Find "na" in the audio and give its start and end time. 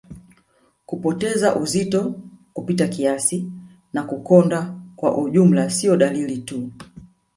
3.93-4.03